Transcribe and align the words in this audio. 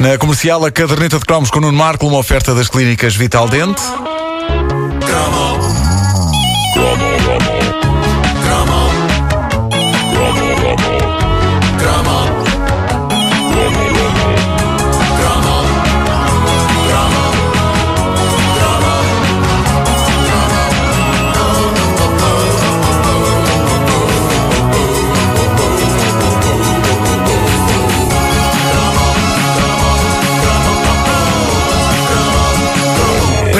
Na 0.00 0.16
comercial, 0.16 0.64
a 0.64 0.70
caderneta 0.70 1.18
de 1.18 1.26
cromos 1.26 1.50
com 1.50 1.58
o 1.58 1.60
Nuno 1.60 1.76
Marco, 1.76 2.06
uma 2.06 2.16
oferta 2.16 2.54
das 2.54 2.70
clínicas 2.70 3.14
Vital 3.14 3.46
Dente. 3.46 3.82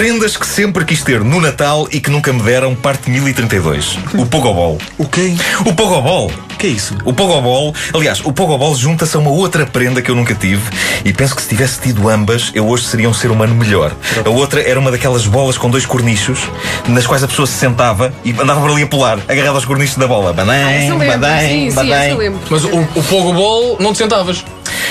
Prendas 0.00 0.34
que 0.34 0.46
sempre 0.46 0.82
quis 0.82 1.02
ter 1.04 1.22
no 1.22 1.42
Natal 1.42 1.86
e 1.92 2.00
que 2.00 2.08
nunca 2.08 2.32
me 2.32 2.40
deram, 2.40 2.74
parte 2.74 3.10
1032. 3.10 3.98
O 4.14 4.24
Pogobol. 4.24 4.78
O 4.96 5.06
quê? 5.06 5.34
O 5.66 5.74
Pogobol. 5.74 6.32
que 6.58 6.68
é 6.68 6.70
isso? 6.70 6.96
O 7.04 7.12
Pogobol, 7.12 7.74
aliás, 7.92 8.24
o 8.24 8.32
Pogobol 8.32 8.74
junta-se 8.74 9.14
a 9.14 9.20
uma 9.20 9.30
outra 9.30 9.66
prenda 9.66 10.00
que 10.00 10.10
eu 10.10 10.14
nunca 10.14 10.34
tive 10.34 10.62
e 11.04 11.12
penso 11.12 11.36
que 11.36 11.42
se 11.42 11.50
tivesse 11.50 11.82
tido 11.82 12.08
ambas, 12.08 12.50
eu 12.54 12.66
hoje 12.66 12.84
seria 12.84 13.10
um 13.10 13.12
ser 13.12 13.30
humano 13.30 13.54
melhor. 13.54 13.92
A 14.24 14.30
outra 14.30 14.62
era 14.62 14.80
uma 14.80 14.90
daquelas 14.90 15.26
bolas 15.26 15.58
com 15.58 15.68
dois 15.68 15.84
cornichos 15.84 16.48
nas 16.88 17.06
quais 17.06 17.22
a 17.22 17.28
pessoa 17.28 17.46
se 17.46 17.58
sentava 17.58 18.10
e 18.24 18.30
andava 18.30 18.58
por 18.58 18.70
ali 18.70 18.84
a 18.84 18.86
pular, 18.86 19.18
agarrada 19.28 19.50
aos 19.50 19.66
cornichos 19.66 19.98
da 19.98 20.08
bola. 20.08 20.32
Badém, 20.32 20.96
badém, 20.96 21.72
badém. 21.74 22.34
Mas 22.48 22.64
o, 22.64 22.80
o 22.94 23.02
Pogobol 23.02 23.76
não 23.78 23.92
te 23.92 23.98
sentavas. 23.98 24.42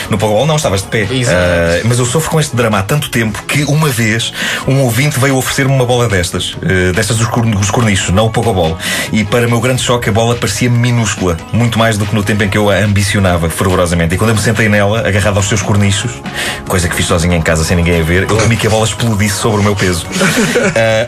No 0.10 0.18
Pogobol 0.18 0.46
não, 0.46 0.56
estavas 0.56 0.82
de 0.82 0.88
pé. 0.88 1.08
Ah, 1.36 1.82
mas 1.86 2.00
eu 2.00 2.06
sofro 2.06 2.30
com 2.32 2.40
este 2.40 2.56
drama 2.56 2.80
há 2.80 2.84
tanto 2.84 3.10
tempo 3.10 3.44
que 3.44 3.64
uma 3.66 3.90
vez 3.90 4.34
um 4.68 4.82
ouvinte 4.82 5.20
veio 5.20 5.36
oferecer-me 5.36 5.72
uma 5.74 5.86
bola 5.86 6.08
destas. 6.08 6.56
ah, 6.64 6.92
destas 6.94 7.18
dos, 7.18 7.28
cor- 7.28 7.46
dos 7.46 7.70
cornichos, 7.72 8.10
não 8.10 8.26
o 8.26 8.30
Pogobol. 8.30 8.78
E 9.12 9.24
para 9.24 9.48
meu 9.48 9.60
grande 9.60 9.82
choque 9.82 10.10
a 10.10 10.12
bola 10.12 10.36
parecia 10.36 10.70
minúscula. 10.70 11.38
Muito 11.54 11.78
mais 11.78 11.98
do 11.98 12.06
que 12.06 12.14
no 12.16 12.24
tempo 12.24 12.44
em 12.44 12.50
que 12.50 12.58
eu 12.58 12.70
a 12.70 12.76
ambicionava 12.78 13.50
fervorosamente. 13.50 14.16
E 14.16 14.18
quando 14.18 14.30
eu 14.32 14.36
me 14.36 14.42
sentei 14.42 14.68
nela, 14.70 15.08
agarrado 15.08 15.38
aos 15.38 15.48
seus 15.48 15.62
cornichos, 15.62 16.12
coisa 16.68 16.88
que 16.88 16.96
fiz 16.96 17.06
sozinho 17.06 17.34
em 17.34 17.42
casa 17.42 17.64
sem 17.64 17.78
ninguém 17.78 18.00
a 18.02 18.04
ver, 18.04 18.24
eu 18.30 18.38
temi 18.38 18.56
que 18.58 18.68
a 18.68 18.70
bola 18.70 18.86
explodisse 18.86 19.36
sobre 19.38 19.60
o 19.62 19.64
meu 19.64 19.76
peso. 19.76 20.06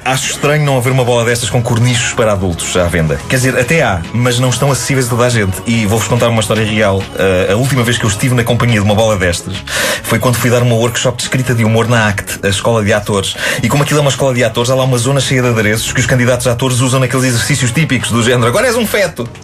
Ah, 0.03 0.11
acho 0.11 0.31
estranho 0.31 0.65
não 0.65 0.77
haver 0.77 0.91
uma 0.91 1.03
bola 1.03 1.23
destas 1.25 1.49
com 1.49 1.61
cornichos 1.61 2.13
para 2.13 2.31
adultos 2.33 2.75
à 2.75 2.83
venda. 2.85 3.19
Quer 3.29 3.35
dizer, 3.37 3.57
até 3.57 3.81
há, 3.81 4.01
mas 4.13 4.39
não 4.39 4.49
estão 4.49 4.71
acessíveis 4.71 5.07
a 5.07 5.09
toda 5.09 5.25
a 5.25 5.29
gente. 5.29 5.53
E 5.65 5.85
vou-vos 5.85 6.07
contar 6.07 6.29
uma 6.29 6.41
história 6.41 6.65
real. 6.65 7.01
Ah, 7.17 7.53
a 7.53 7.55
última 7.55 7.83
vez 7.83 7.97
que 7.97 8.03
eu 8.05 8.09
estive 8.09 8.33
na 8.35 8.43
companhia 8.43 8.79
de 8.79 8.85
uma 8.91 8.95
bola 8.95 9.15
destas 9.15 9.55
foi 10.03 10.19
quando 10.19 10.35
fui 10.35 10.49
dar 10.49 10.61
uma 10.61 10.75
workshop 10.75 11.15
de 11.15 11.23
escrita 11.23 11.55
de 11.55 11.63
humor 11.63 11.87
na 11.87 12.09
ACT, 12.09 12.45
a 12.45 12.49
escola 12.49 12.83
de 12.83 12.91
atores. 12.91 13.33
E 13.63 13.69
como 13.69 13.83
aquilo 13.83 13.99
é 13.99 14.01
uma 14.01 14.09
escola 14.09 14.33
de 14.33 14.43
atores, 14.43 14.69
há 14.69 14.75
lá 14.75 14.83
uma 14.83 14.97
zona 14.97 15.21
cheia 15.21 15.41
de 15.41 15.47
adereços 15.47 15.93
que 15.93 16.01
os 16.01 16.05
candidatos 16.05 16.47
a 16.47 16.51
atores 16.51 16.81
usam 16.81 16.99
naqueles 16.99 17.27
exercícios 17.27 17.71
típicos 17.71 18.11
do 18.11 18.21
género 18.21 18.47
agora 18.47 18.67
és 18.67 18.75
um 18.75 18.85
feto. 18.85 19.27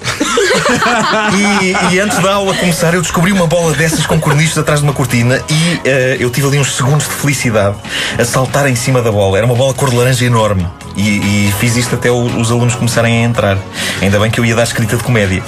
E, 1.38 1.94
e 1.96 2.00
antes 2.00 2.18
da 2.20 2.34
aula 2.34 2.54
começar, 2.56 2.94
eu 2.94 3.02
descobri 3.02 3.32
uma 3.32 3.46
bola 3.48 3.74
dessas 3.74 4.06
com 4.06 4.20
cornichos 4.20 4.58
atrás 4.58 4.80
de 4.80 4.86
uma 4.86 4.94
cortina 4.94 5.42
e 5.50 5.82
eh, 5.86 6.18
eu 6.20 6.30
tive 6.30 6.48
ali 6.48 6.58
uns 6.58 6.76
segundos 6.76 7.08
de 7.08 7.14
felicidade 7.14 7.78
a 8.18 8.26
saltar 8.26 8.68
em 8.68 8.76
cima 8.76 9.02
da 9.02 9.12
bola. 9.12 9.38
Era 9.38 9.46
uma 9.46 9.56
bola 9.56 9.74
cor 9.74 9.90
de 9.90 9.96
laranja 9.96 10.26
enorme. 10.26 10.68
E, 10.98 11.48
e 11.48 11.54
fiz 11.60 11.78
isto 11.78 11.94
até 11.94 12.10
o- 12.10 12.26
os 12.42 12.52
alunos 12.52 12.74
começarem 12.74 13.24
a 13.24 13.28
entrar. 13.28 13.58
Ainda 14.02 14.20
bem 14.20 14.32
que 14.32 14.40
eu 14.40 14.46
ia 14.46 14.56
dar 14.56 14.64
escrita 14.64 14.98
de 14.98 15.04
comédia. 15.04 15.44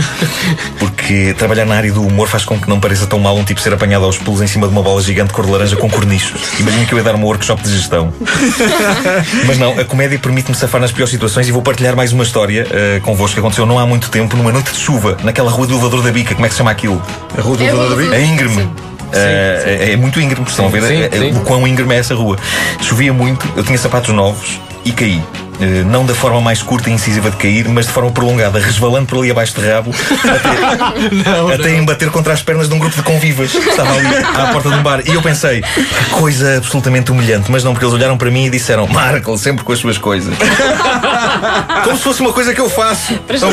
Porque 0.77 1.33
trabalhar 1.37 1.65
na 1.65 1.75
área 1.75 1.91
do 1.91 2.05
humor 2.05 2.27
faz 2.27 2.45
com 2.45 2.59
que 2.59 2.69
não 2.69 2.79
pareça 2.79 3.07
tão 3.07 3.19
mal 3.19 3.35
um 3.35 3.43
tipo 3.43 3.59
ser 3.59 3.73
apanhado 3.73 4.05
aos 4.05 4.17
pulos 4.17 4.41
em 4.41 4.47
cima 4.47 4.67
de 4.67 4.73
uma 4.73 4.83
bola 4.83 5.01
gigante 5.01 5.33
cor 5.33 5.45
de 5.45 5.51
laranja 5.51 5.75
com 5.75 5.89
cornichos. 5.89 6.39
Imagina 6.59 6.85
que 6.85 6.93
eu 6.93 6.97
ia 6.99 7.03
dar 7.03 7.15
um 7.15 7.23
workshop 7.23 7.61
de 7.63 7.71
gestão. 7.75 8.13
Mas 9.45 9.57
não, 9.57 9.79
a 9.79 9.83
comédia 9.85 10.19
permite-me 10.19 10.55
safar 10.55 10.79
nas 10.79 10.91
piores 10.91 11.09
situações 11.11 11.47
e 11.47 11.51
vou 11.51 11.61
partilhar 11.61 11.95
mais 11.95 12.11
uma 12.13 12.23
história 12.23 12.67
eh, 12.71 12.99
convosco 13.01 13.33
que 13.33 13.39
aconteceu 13.39 13.65
não 13.65 13.79
há 13.79 13.85
muito 13.87 14.09
tempo, 14.09 14.37
numa 14.37 14.51
noite 14.51 14.71
de 14.71 14.77
chuva, 14.77 15.17
naquela 15.23 15.49
rua 15.49 15.65
do 15.65 15.73
elevador 15.73 16.03
da 16.03 16.11
Bica. 16.11 16.33
Como 16.35 16.45
é 16.45 16.49
que 16.49 16.53
se 16.53 16.59
chama 16.59 16.71
aquilo? 16.71 17.01
A 17.37 17.41
rua 17.41 17.57
do 17.57 17.63
É 17.63 17.67
a 17.67 17.69
Elevador 17.71 17.95
da 17.97 18.03
Bica? 18.03 18.15
É 18.15 18.23
íngreme. 18.23 18.55
Sim. 18.55 18.69
Eh, 19.13 19.77
é, 19.89 19.91
é 19.93 19.97
muito 19.97 20.21
íngreme, 20.21 20.45
estão 20.47 20.67
a 20.67 20.69
ver 20.69 20.83
Sim, 20.83 21.09
sim. 21.11 21.31
o 21.37 21.41
quão 21.41 21.67
íngreme 21.67 21.95
é 21.95 21.97
essa 21.97 22.13
rua. 22.13 22.37
Chovia 22.81 23.11
muito, 23.11 23.47
eu 23.55 23.63
tinha 23.63 23.77
sapatos 23.77 24.13
novos 24.13 24.59
e 24.85 24.91
caí. 24.91 25.21
Eh, 25.59 25.83
não 25.83 26.05
da 26.05 26.15
forma 26.15 26.39
mais 26.39 26.61
curta 26.61 26.89
e 26.89 26.93
incisiva 26.93 27.29
de 27.29 27.37
cair, 27.37 27.67
mas 27.67 27.85
de 27.85 27.91
forma 27.91 28.09
prolongada, 28.11 28.59
resvalando 28.59 29.07
por 29.07 29.19
ali 29.19 29.31
abaixo 29.31 29.59
de 29.59 29.67
rabo, 29.67 29.91
até, 31.51 31.53
até 31.55 31.75
embater 31.75 32.09
contra 32.11 32.33
as 32.33 32.41
pernas 32.41 32.69
de 32.69 32.75
um 32.75 32.79
grupo 32.79 32.95
de 32.95 33.03
convivas 33.03 33.51
que 33.51 33.57
estava 33.57 33.93
ali 33.93 34.07
à 34.07 34.47
porta 34.53 34.69
de 34.69 34.75
um 34.75 34.83
bar. 34.83 35.01
E 35.05 35.13
eu 35.13 35.21
pensei, 35.21 35.61
que 35.61 36.09
coisa 36.11 36.57
absolutamente 36.57 37.11
humilhante, 37.11 37.51
mas 37.51 37.63
não, 37.63 37.73
porque 37.73 37.85
eles 37.85 37.93
olharam 37.93 38.17
para 38.17 38.31
mim 38.31 38.45
e 38.45 38.49
disseram, 38.49 38.87
Marco, 38.87 39.37
sempre 39.37 39.63
com 39.65 39.73
as 39.73 39.79
suas 39.79 39.97
coisas. 39.97 40.33
Como 41.83 41.97
se 41.97 42.03
fosse 42.03 42.21
uma 42.21 42.31
coisa 42.31 42.53
que 42.53 42.61
eu 42.61 42.69
faço. 42.69 43.13
Atenção. 43.13 43.49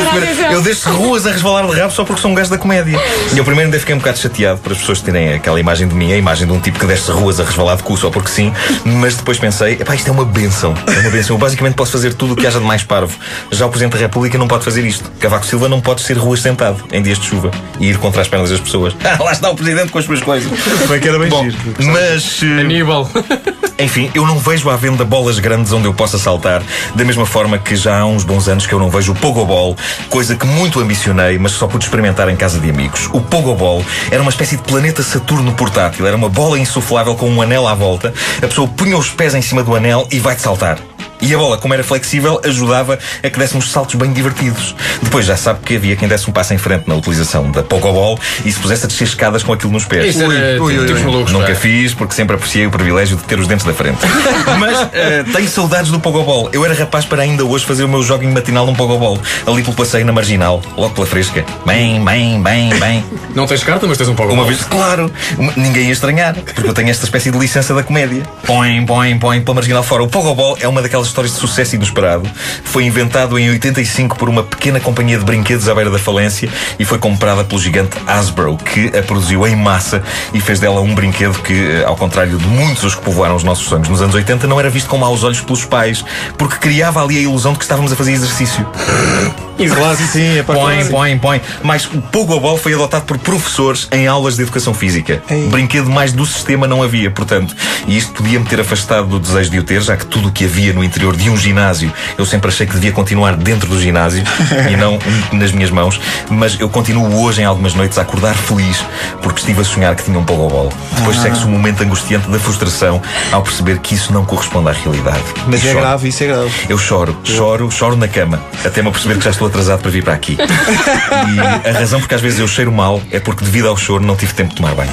Eu 0.51 0.61
deixo 0.61 0.89
ruas 0.89 1.25
a 1.27 1.31
resvalar 1.31 1.67
de 1.67 1.79
rabo 1.79 1.91
só 1.91 2.05
porque 2.05 2.21
sou 2.21 2.31
um 2.31 2.35
gajo 2.35 2.49
da 2.49 2.57
comédia. 2.57 2.99
E 3.33 3.37
eu 3.37 3.43
primeiro 3.43 3.67
ainda 3.67 3.79
fiquei 3.79 3.95
um 3.95 3.97
bocado 3.97 4.17
chateado 4.17 4.59
para 4.59 4.73
as 4.73 4.79
pessoas 4.79 5.01
terem 5.01 5.33
aquela 5.33 5.59
imagem 5.59 5.87
de 5.87 5.95
mim, 5.95 6.11
a 6.13 6.17
imagem 6.17 6.47
de 6.47 6.53
um 6.53 6.59
tipo 6.59 6.79
que 6.79 6.85
desce 6.85 7.11
ruas 7.11 7.39
a 7.39 7.43
resvalar 7.43 7.75
de 7.75 7.83
cu 7.83 7.97
só 7.97 8.09
porque 8.09 8.29
sim. 8.29 8.53
Mas 8.85 9.15
depois 9.15 9.37
pensei, 9.37 9.73
epá, 9.73 9.95
isto 9.95 10.07
é 10.07 10.11
uma 10.11 10.25
benção. 10.25 10.73
É 10.87 10.99
uma 10.99 11.09
benção. 11.09 11.35
Eu 11.35 11.39
basicamente 11.39 11.75
posso 11.75 11.96
fazer 11.97 12.13
tudo 12.13 12.33
o 12.33 12.35
que 12.35 12.45
haja 12.45 12.59
de 12.59 12.65
mais 12.65 12.83
parvo. 12.83 13.17
Já 13.51 13.65
o 13.65 13.69
Presidente 13.69 13.93
da 13.93 13.99
República 13.99 14.37
não 14.37 14.47
pode 14.47 14.63
fazer 14.63 14.85
isto. 14.85 15.09
Cavaco 15.19 15.45
Silva 15.45 15.67
não 15.67 15.81
pode 15.81 16.01
ser 16.01 16.15
ruas 16.17 16.41
sentado 16.41 16.83
em 16.91 17.01
dias 17.01 17.17
de 17.17 17.25
chuva 17.25 17.49
e 17.79 17.87
ir 17.89 17.97
contra 17.97 18.21
as 18.21 18.27
pernas 18.27 18.51
das 18.51 18.59
pessoas. 18.59 18.95
Ah, 19.03 19.17
lá 19.23 19.31
está 19.31 19.49
o 19.49 19.55
Presidente 19.55 19.91
com 19.91 19.97
as 19.97 20.05
suas 20.05 20.21
coisas. 20.21 20.51
Bem 20.87 20.99
que 20.99 21.07
era 21.09 21.17
bem 21.17 21.29
Bom, 21.29 21.43
giro. 21.43 21.57
mas. 21.79 22.41
eh, 22.43 22.61
Aníbal. 22.61 23.09
enfim, 23.79 24.11
eu 24.13 24.25
não 24.27 24.37
vejo 24.37 24.69
à 24.69 24.75
venda 24.75 25.03
bolas 25.03 25.39
grandes 25.39 25.71
onde 25.71 25.87
eu 25.87 25.93
possa 25.93 26.17
saltar, 26.17 26.61
da 26.95 27.03
mesma 27.03 27.25
forma 27.25 27.57
que 27.57 27.75
já 27.75 27.99
há 27.99 28.05
uns 28.05 28.23
bons 28.23 28.47
anos 28.47 28.65
que 28.67 28.73
eu 28.73 28.79
não 28.79 28.89
vejo 28.89 29.11
o 29.11 29.15
Pogobol, 29.15 29.75
coisa 30.09 30.35
que 30.35 30.45
muito 30.45 30.79
ambicionei, 30.79 31.37
mas 31.37 31.51
só 31.53 31.67
pude 31.67 31.85
experimentar 31.85 32.29
em 32.29 32.35
casa 32.35 32.59
de 32.59 32.69
amigos. 32.69 33.09
O 33.13 33.21
Pogobol 33.21 33.83
era 34.11 34.21
uma 34.21 34.29
espécie 34.31 34.57
de 34.57 34.63
planeta 34.63 35.01
Saturno 35.03 35.51
portátil, 35.53 36.05
era 36.07 36.15
uma 36.15 36.29
bola 36.29 36.59
insuflável 36.59 37.15
com 37.15 37.29
um 37.29 37.41
anel 37.41 37.67
à 37.67 37.73
volta, 37.73 38.13
a 38.37 38.47
pessoa 38.47 38.67
punha 38.67 38.97
os 38.97 39.09
pés 39.09 39.33
em 39.35 39.41
cima 39.41 39.63
do 39.63 39.75
anel 39.75 40.07
e 40.11 40.19
vai-te 40.19 40.41
saltar. 40.41 40.79
E 41.21 41.33
a 41.33 41.37
bola, 41.37 41.57
como 41.57 41.73
era 41.73 41.83
flexível, 41.83 42.39
ajudava 42.43 42.97
a 43.23 43.29
que 43.29 43.39
dessemos 43.39 43.71
saltos 43.71 43.95
bem 43.95 44.11
divertidos. 44.13 44.75
Depois 45.01 45.25
já 45.25 45.35
sabe 45.35 45.59
que 45.65 45.75
havia 45.75 45.95
quem 45.95 46.07
desse 46.07 46.29
um 46.29 46.33
passo 46.33 46.53
em 46.53 46.57
frente 46.57 46.87
na 46.87 46.95
utilização 46.95 47.49
da 47.51 47.63
Pogobol 47.63 48.19
e 48.45 48.51
se 48.51 48.59
pusesse 48.59 48.85
a 48.85 48.87
descer 48.87 49.05
escadas 49.07 49.43
com 49.43 49.51
aquilo 49.53 49.71
nos 49.71 49.85
pés. 49.85 50.15
Isso 50.15 50.31
era 50.31 50.61
ui, 50.61 50.77
ui, 50.77 50.85
tipos 50.85 51.01
ui. 51.01 51.07
malucos. 51.11 51.33
Nunca 51.33 51.55
fiz 51.55 51.93
porque 51.93 52.13
sempre 52.13 52.35
apreciei 52.35 52.65
o 52.67 52.71
privilégio 52.71 53.17
de 53.17 53.23
ter 53.23 53.39
os 53.39 53.47
dentes 53.47 53.65
da 53.65 53.73
frente. 53.73 53.97
Mas 54.59 54.87
eh, 54.93 55.23
tenho 55.33 55.47
saudades 55.49 55.91
do 55.91 55.99
Pogobol. 55.99 56.49
Eu 56.53 56.63
era 56.65 56.73
rapaz 56.73 57.05
para 57.05 57.23
ainda 57.23 57.43
hoje 57.43 57.65
fazer 57.65 57.83
o 57.83 57.87
meu 57.89 58.03
joguinho 58.03 58.33
matinal 58.33 58.65
num 58.65 58.75
Pogobol. 58.75 59.19
Ali 59.45 59.63
pelo 59.63 59.75
passeio 59.75 60.05
na 60.05 60.11
marginal, 60.11 60.61
logo 60.77 60.93
pela 60.93 61.07
fresca. 61.07 61.43
Bem, 61.65 62.03
bem, 62.03 62.41
bem, 62.41 62.69
bem. 62.79 63.03
Não 63.35 63.45
tens 63.47 63.63
carta, 63.63 63.87
mas 63.87 63.97
tens 63.97 64.07
um 64.09 64.15
Pogobol. 64.15 64.37
Uma 64.37 64.45
vez, 64.45 64.63
claro, 64.63 65.11
uma- 65.37 65.53
ninguém 65.55 65.85
ia 65.87 65.91
estranhar, 65.93 66.35
porque 66.35 66.69
eu 66.69 66.73
tenho 66.73 66.89
esta 66.89 67.05
espécie 67.05 67.31
de 67.31 67.37
licença 67.37 67.73
da 67.73 67.81
comédia. 67.83 68.23
Põe, 68.45 68.85
põe, 68.85 69.17
põe 69.17 69.41
pela 69.41 69.55
marginal 69.55 69.83
fora. 69.83 70.03
O 70.03 70.07
Pogobol 70.07 70.57
é 70.61 70.67
uma 70.67 70.81
daquelas 70.81 71.06
histórias 71.07 71.33
de 71.33 71.39
sucesso 71.39 71.75
inesperado. 71.75 72.29
Foi 72.63 72.83
inventado 72.83 73.37
em 73.37 73.49
85 73.49 74.17
por 74.17 74.29
uma 74.29 74.43
pequena 74.43 74.79
companhia 74.79 75.17
de 75.17 75.25
brinquedos 75.25 75.67
à 75.67 75.75
beira 75.75 75.89
da 75.89 75.99
falência 75.99 76.49
e 76.77 76.85
foi 76.85 76.97
comprada 76.97 77.43
pelo 77.43 77.59
gigante 77.59 77.97
Hasbro, 78.05 78.57
que 78.57 78.87
a 78.97 79.01
produziu 79.03 79.45
em 79.47 79.55
massa 79.55 80.03
e 80.33 80.39
fez 80.39 80.59
dela 80.59 80.81
um 80.81 80.93
brinquedo 80.93 81.39
que, 81.41 81.53
eh, 81.53 81.83
ao 81.85 81.95
contrário 81.95 82.37
de 82.37 82.47
muitos 82.47 82.83
os 82.83 82.95
que 82.95 83.01
povoaram 83.01 83.35
os 83.35 83.43
nossos 83.43 83.67
sonhos 83.67 83.89
nos 83.89 84.01
anos 84.01 84.15
80, 84.15 84.47
não 84.47 84.59
era 84.59 84.69
visto 84.69 84.87
com 84.87 84.97
maus 84.97 85.23
olhos 85.23 85.41
pelos 85.41 85.65
pais, 85.65 86.03
porque 86.37 86.57
criava 86.57 87.03
ali 87.03 87.17
a 87.17 87.21
ilusão 87.21 87.53
de 87.53 87.59
que 87.59 87.65
estávamos 87.65 87.91
a 87.91 87.95
fazer 87.95 88.13
exercício. 88.13 88.65
Claro, 89.57 89.97
sim, 89.97 90.37
é 90.37 90.43
para 90.43 90.53
Põe, 90.53 90.85
põe, 90.85 91.17
põe. 91.17 91.41
Mas 91.63 91.85
o 91.85 91.99
Pogobol 91.99 92.57
foi 92.57 92.73
adotado 92.73 93.05
por 93.05 93.17
professores 93.17 93.87
em 93.91 94.07
aulas 94.07 94.35
de 94.35 94.43
educação 94.43 94.73
física. 94.73 95.23
Ei. 95.29 95.47
Brinquedo 95.47 95.89
mais 95.89 96.13
do 96.13 96.25
sistema 96.25 96.67
não 96.67 96.83
havia, 96.83 97.09
portanto. 97.09 97.55
E 97.87 97.97
isto 97.97 98.13
podia-me 98.13 98.45
ter 98.45 98.59
afastado 98.59 99.07
do 99.07 99.19
desejo 99.19 99.49
de 99.49 99.59
o 99.59 99.63
ter, 99.63 99.81
já 99.81 99.97
que 99.97 100.05
tudo 100.05 100.27
o 100.27 100.31
que 100.31 100.45
havia 100.45 100.73
no 100.73 100.83
interior 100.83 100.96
de 100.97 101.29
um 101.29 101.37
ginásio 101.37 101.91
eu 102.17 102.25
sempre 102.25 102.49
achei 102.49 102.65
que 102.65 102.73
devia 102.73 102.91
continuar 102.91 103.35
dentro 103.35 103.69
do 103.69 103.79
ginásio 103.79 104.23
e 104.69 104.75
não 104.75 104.97
nas 105.31 105.51
minhas 105.51 105.69
mãos. 105.69 105.99
Mas 106.29 106.59
eu 106.59 106.69
continuo 106.69 107.23
hoje, 107.23 107.41
em 107.41 107.45
algumas 107.45 107.73
noites, 107.73 107.97
a 107.97 108.01
acordar 108.01 108.35
feliz 108.35 108.83
porque 109.21 109.39
estive 109.39 109.61
a 109.61 109.63
sonhar 109.63 109.95
que 109.95 110.03
tinha 110.03 110.17
um 110.17 110.23
Pogobol. 110.23 110.71
Depois 110.93 111.17
segue-se 111.17 111.45
um 111.45 111.49
momento 111.49 111.83
angustiante 111.83 112.29
da 112.29 112.39
frustração 112.39 113.01
ao 113.31 113.41
perceber 113.41 113.79
que 113.79 113.95
isso 113.95 114.11
não 114.11 114.25
corresponde 114.25 114.69
à 114.69 114.71
realidade. 114.71 115.23
Mas 115.47 115.63
é 115.65 115.71
choro. 115.71 115.79
grave, 115.79 116.07
isso 116.09 116.23
é 116.23 116.27
grave. 116.27 116.51
Eu 116.69 116.77
choro, 116.77 117.17
choro, 117.23 117.71
choro 117.71 117.95
na 117.95 118.07
cama, 118.07 118.41
até 118.65 118.81
me 118.81 118.89
aperceber 118.89 119.17
que 119.17 119.23
já 119.23 119.31
estou 119.31 119.47
atrasado 119.47 119.81
para 119.81 119.91
vir 119.91 120.03
para 120.03 120.13
aqui. 120.13 120.37
E 120.37 121.69
a 121.69 121.79
razão 121.79 121.99
porque 121.99 122.15
às 122.15 122.21
vezes 122.21 122.39
eu 122.39 122.47
cheiro 122.47 122.71
mal 122.71 123.01
é 123.11 123.19
porque, 123.19 123.43
devido 123.43 123.67
ao 123.67 123.77
choro, 123.77 124.03
não 124.03 124.15
tive 124.15 124.33
tempo 124.33 124.49
de 124.49 124.55
tomar 124.55 124.73
banho. 124.73 124.91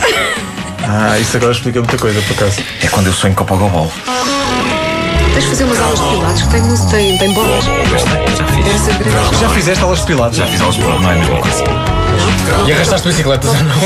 Ah, 0.86 1.18
isso 1.18 1.36
agora 1.36 1.52
explica 1.52 1.80
muita 1.80 1.96
coisa, 1.96 2.20
por 2.22 2.34
acaso. 2.34 2.62
É 2.82 2.86
quando 2.88 3.06
eu 3.06 3.12
sonho 3.12 3.34
com 3.34 3.42
o 3.44 3.46
Pogobol. 3.46 3.90
Tens 5.34 5.42
de 5.42 5.50
fazer 5.50 5.64
umas 5.64 5.80
aulas 5.80 5.98
de 5.98 6.06
pilates 6.06 6.42
que 6.42 6.48
tem, 6.48 6.62
tem, 6.62 7.18
tem 7.18 7.32
bolas. 7.34 7.64
Já 7.64 8.46
fiz. 8.46 8.86
Já 9.40 9.48
fizeste 9.48 9.82
aulas 9.82 9.98
de 9.98 10.06
pilates? 10.06 10.38
Já 10.38 10.46
fiz 10.46 10.60
aulas 10.60 10.76
de 10.76 10.82
bola, 10.82 11.00
não 11.00 11.10
é 11.10 11.12
a 11.12 11.16
mesma 11.16 11.38
coisa. 11.40 11.64
E 12.64 12.72
arrastaste 12.72 13.08
bicicletas 13.08 13.50
ou 13.50 13.56
não? 13.56 13.64
Não 13.64 13.80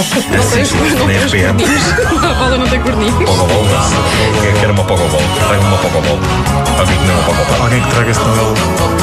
tens, 0.50 0.70
não 0.72 1.06
tens 1.06 1.24
RPM. 1.24 1.56
corninhos. 1.56 2.22
A 2.22 2.34
bola 2.34 2.58
não 2.58 2.68
tem 2.68 2.82
corninhos. 2.82 3.14
Pogobol, 3.14 3.64
não. 3.64 4.52
Quero 4.60 4.72
uma 4.74 4.84
pogobol. 4.84 5.22
Traga 5.46 5.62
uma 5.62 5.78
pogobol. 5.78 6.18
Para 6.76 6.84
mim 6.84 6.98
que 6.98 7.04
não 7.06 7.14
é 7.14 7.16
uma 7.16 7.24
pogobol. 7.24 7.62
Alguém 7.62 7.80
que 7.82 7.88
traga 7.88 8.12
senão 8.12 8.34
ele 8.34 8.52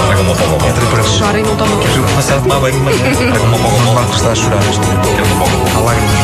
Traga 0.05 0.21
uma 0.21 0.35
pogobol. 0.35 0.71
Chora 1.17 1.39
e 1.39 1.43
não 1.43 1.55
toma 1.55 1.81
Eu 1.83 2.03
vou 2.03 2.15
passar 2.15 2.35
de 2.37 2.43
tomar 2.43 2.59
banho 2.59 2.77
de 2.77 2.83
manhã. 2.83 2.97
Traga 2.99 3.41
uma 3.43 3.57
pogobol. 3.57 3.93
Marcos 3.95 4.17
está 4.17 4.29
a 4.31 4.35
chorar. 4.35 4.59
Quero 4.59 5.25
uma 5.33 5.45
pogobol. 5.45 5.67
Há 5.75 5.79
lágrimas 5.79 6.19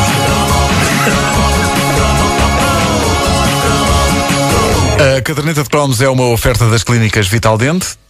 A 5.22 5.24
caderneta 5.24 5.62
de 5.62 5.68
cromos 5.68 6.00
é 6.00 6.08
uma 6.08 6.24
oferta 6.24 6.68
das 6.68 6.82
clínicas 6.82 7.28
Vital 7.28 7.56
Dente. 7.56 7.96